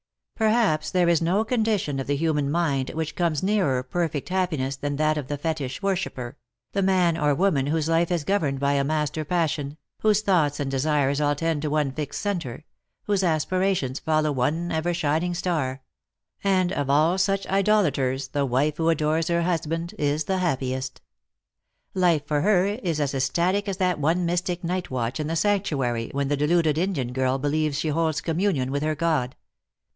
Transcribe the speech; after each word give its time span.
Perhaps 0.33 0.89
there 0.89 1.07
is 1.07 1.21
no 1.21 1.43
con 1.45 1.63
dition 1.63 2.01
of 2.01 2.07
the 2.07 2.15
human 2.15 2.49
mind 2.49 2.89
which 2.95 3.15
comes 3.15 3.43
nearer 3.43 3.83
perfect 3.83 4.29
happiness 4.29 4.75
366 4.77 4.99
Lost 5.13 5.13
for 5.13 5.13
Love. 5.13 5.13
than 5.13 5.13
that 5.13 5.17
of 5.19 5.27
the 5.27 5.37
fetish 5.37 5.81
worshipper— 5.83 6.37
the 6.71 6.81
man 6.81 7.15
or 7.23 7.35
woman 7.35 7.67
whose 7.67 7.87
life 7.87 8.09
is 8.11 8.23
governed 8.23 8.59
by 8.59 8.73
a 8.73 8.83
master 8.83 9.23
passion, 9.23 9.77
whose 9.99 10.21
thoughts 10.23 10.59
and 10.59 10.71
de 10.71 10.79
sires 10.79 11.21
all 11.21 11.35
tend 11.35 11.61
to 11.61 11.69
one 11.69 11.91
fixed 11.91 12.19
centre, 12.19 12.63
whose 13.03 13.23
aspirations 13.23 13.99
follow 13.99 14.31
one 14.31 14.71
ever 14.71 14.91
shining 14.91 15.35
star— 15.35 15.83
and 16.43 16.71
of 16.73 16.89
all 16.89 17.19
such 17.19 17.45
idolaters 17.45 18.29
the 18.29 18.43
wife 18.43 18.77
who 18.77 18.89
adores 18.89 19.27
her 19.27 19.43
husband 19.43 19.93
is 19.99 20.23
the 20.23 20.39
happiest. 20.39 20.99
Life 21.93 22.25
for 22.25 22.41
her 22.41 22.65
is 22.65 22.99
as 22.99 23.13
ecstatic 23.13 23.69
as 23.69 23.77
that 23.77 23.99
one 23.99 24.25
mystic 24.25 24.63
night 24.63 24.89
watch 24.89 25.19
in 25.19 25.27
the 25.27 25.35
sanctuary 25.35 26.09
when 26.11 26.27
the 26.27 26.37
deluded 26.37 26.79
Indian 26.79 27.13
girl 27.13 27.37
believes 27.37 27.77
she 27.77 27.89
holds 27.89 28.19
communion 28.21 28.71
with 28.71 28.81
her 28.81 28.95
god. 28.95 29.35